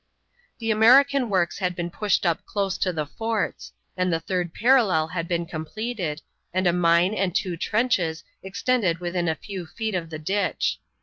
The 0.57 0.71
American 0.71 1.29
works 1.29 1.59
had 1.59 1.75
been 1.75 1.91
pushed 1.91 2.25
up 2.25 2.43
close 2.43 2.75
to 2.79 2.91
the 2.91 3.05
forts, 3.05 3.71
and 3.95 4.11
the 4.11 4.19
third 4.19 4.51
parallel 4.51 5.09
had 5.09 5.27
been 5.27 5.45
completed, 5.45 6.23
and 6.51 6.65
a 6.65 6.73
mine 6.73 7.13
and 7.13 7.35
two 7.35 7.55
trenches 7.55 8.23
extended 8.41 8.97
within 8.97 9.27
a 9.27 9.35
few 9.35 9.67
feet 9.67 9.93
of 9.93 10.09
the 10.09 10.17
ditch. 10.17 10.79